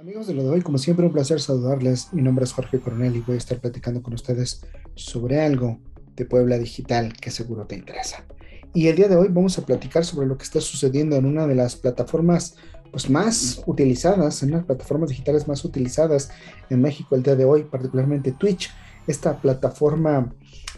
[0.00, 2.12] Amigos de lo de hoy, como siempre, un placer saludarles.
[2.12, 5.80] Mi nombre es Jorge Coronel y voy a estar platicando con ustedes sobre algo
[6.14, 8.24] de Puebla Digital que seguro te interesa.
[8.72, 11.48] Y el día de hoy vamos a platicar sobre lo que está sucediendo en una
[11.48, 12.54] de las plataformas
[12.92, 16.30] pues, más utilizadas, en las plataformas digitales más utilizadas
[16.70, 18.70] en México el día de hoy, particularmente Twitch,
[19.08, 20.32] esta plataforma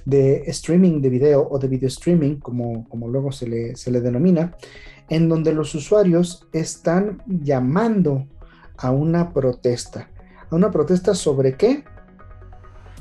[0.06, 4.00] de streaming de video o de video streaming, como, como luego se le, se le
[4.00, 4.56] denomina,
[5.10, 8.26] en donde los usuarios están llamando
[8.80, 10.08] a una protesta.
[10.50, 11.84] ¿A una protesta sobre qué?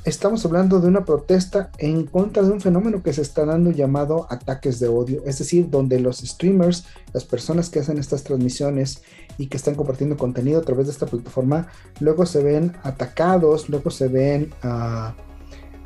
[0.05, 4.27] Estamos hablando de una protesta en contra de un fenómeno que se está dando llamado
[4.29, 9.03] ataques de odio, es decir, donde los streamers, las personas que hacen estas transmisiones
[9.37, 11.67] y que están compartiendo contenido a través de esta plataforma,
[11.99, 15.11] luego se ven atacados, luego se ven uh,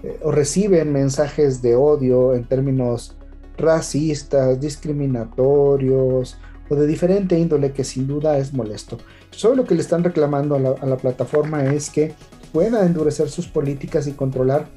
[0.03, 3.15] eh, o reciben mensajes de odio en términos
[3.57, 6.37] racistas, discriminatorios
[6.73, 8.97] o de diferente índole que sin duda es molesto.
[9.31, 12.13] Solo lo que le están reclamando a la, plataforma es que
[12.51, 14.67] pueda endurecer sus políticas y controlar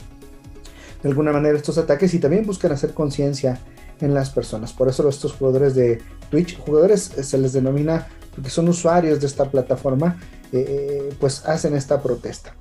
[1.03, 3.59] de alguna manera estos ataques y también buscan hacer conciencia
[4.01, 4.73] en las personas.
[4.73, 9.27] Por eso estos jugadores de Twitch, jugadores eh, se les denomina porque son usuarios de
[9.27, 10.21] esta plataforma,
[10.53, 12.55] eh, eh, pues hacen esta protesta.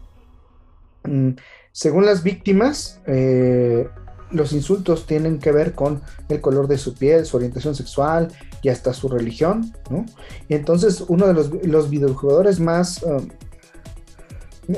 [1.04, 1.32] Mm,
[1.72, 3.02] según las víctimas,
[4.32, 8.30] los insultos tienen que ver con el color de su piel, su orientación sexual
[8.62, 10.06] y hasta su religión, ¿no?
[10.48, 13.28] Y entonces uno de los, los videojugadores más, um,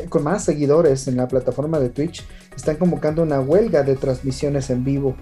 [0.09, 2.25] con más seguidores en la plataforma de Twitch,
[2.55, 5.15] están convocando una huelga de transmisiones en vivo.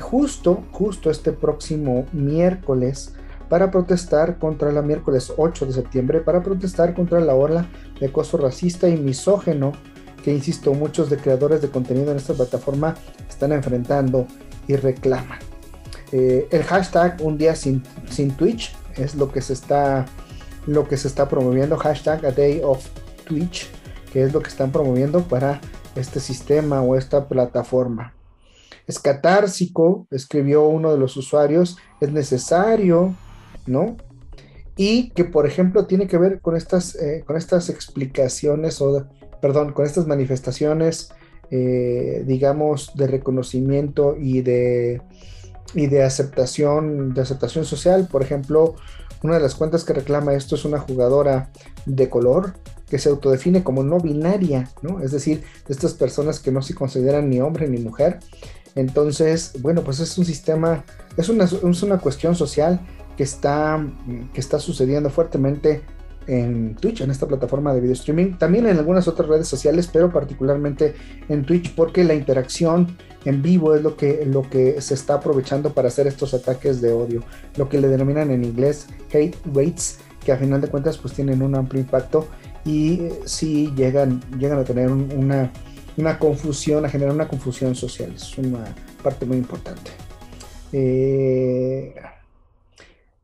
[0.00, 3.14] Justo, justo este próximo miércoles,
[3.48, 8.36] para protestar contra la miércoles 8 de septiembre, para protestar contra la ola de acoso
[8.36, 9.72] racista y misógeno
[10.22, 12.94] que, insisto, muchos de creadores de contenido en esta plataforma
[13.38, 14.26] están enfrentando
[14.66, 15.38] y reclaman.
[16.10, 20.06] Eh, el hashtag un día sin, sin Twitch es lo que se está
[20.66, 21.76] lo que se está promoviendo.
[21.76, 22.84] Hashtag a day of
[23.24, 23.70] Twitch
[24.12, 25.60] que es lo que están promoviendo para
[25.94, 28.14] este sistema o esta plataforma.
[28.88, 33.14] Es catársico escribió uno de los usuarios es necesario
[33.66, 33.96] no
[34.76, 39.06] y que por ejemplo tiene que ver con estas eh, con estas explicaciones o
[39.40, 41.12] perdón con estas manifestaciones
[41.50, 45.00] eh, digamos de reconocimiento y de
[45.74, 48.08] y de aceptación, de aceptación social.
[48.10, 48.74] Por ejemplo,
[49.22, 51.50] una de las cuentas que reclama esto es una jugadora
[51.86, 52.54] de color
[52.88, 55.00] que se autodefine como no binaria, ¿no?
[55.00, 58.20] Es decir, de estas personas que no se consideran ni hombre ni mujer.
[58.74, 60.84] Entonces, bueno, pues es un sistema,
[61.16, 62.80] es una, es una cuestión social
[63.16, 63.84] que está,
[64.32, 65.82] que está sucediendo fuertemente
[66.28, 70.12] en Twitch, en esta plataforma de video streaming, también en algunas otras redes sociales, pero
[70.12, 70.94] particularmente
[71.28, 75.72] en Twitch, porque la interacción en vivo es lo que, lo que se está aprovechando
[75.72, 77.22] para hacer estos ataques de odio,
[77.56, 81.42] lo que le denominan en inglés hate rates, que a final de cuentas pues tienen
[81.42, 82.28] un amplio impacto
[82.64, 85.50] y sí llegan, llegan a tener una,
[85.96, 88.64] una confusión, a generar una confusión social, es una
[89.02, 89.90] parte muy importante.
[90.72, 91.94] Eh,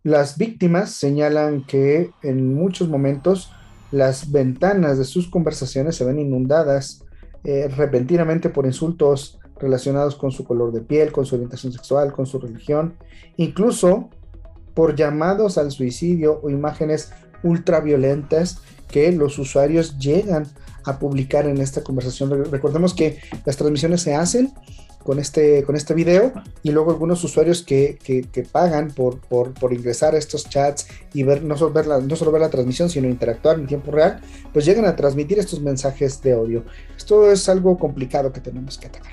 [0.04, 3.50] las víctimas señalan que en muchos momentos
[3.90, 7.04] las ventanas de sus conversaciones se ven inundadas
[7.42, 12.26] eh, repentinamente por insultos relacionados con su color de piel, con su orientación sexual, con
[12.26, 12.94] su religión,
[13.38, 14.10] incluso
[14.74, 17.10] por llamados al suicidio o imágenes
[17.42, 20.46] ultraviolentas que los usuarios llegan
[20.84, 22.44] a publicar en esta conversación.
[22.50, 24.52] Recordemos que las transmisiones se hacen
[25.04, 26.32] con este, con este video
[26.62, 27.98] y luego algunos usuarios que,
[28.50, 32.32] pagan por, por, ingresar a estos chats y ver no, solo ver la, no solo
[32.32, 34.20] ver la transmisión, sino interactuar en tiempo real,
[34.52, 36.64] pues llegan a transmitir estos mensajes de odio.
[36.96, 39.12] Esto es algo complicado que tenemos que atacar.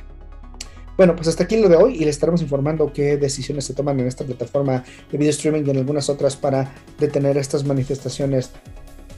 [0.97, 3.99] Bueno, pues hasta aquí lo de hoy y les estaremos informando qué decisiones se toman
[3.99, 8.51] en esta plataforma de video streaming y en algunas otras para detener estas manifestaciones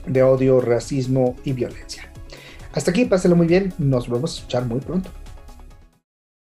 [0.06, 2.10] de odio, racismo y violencia.
[2.72, 5.10] Hasta aquí, pásenlo muy bien, nos vemos a escuchar muy pronto.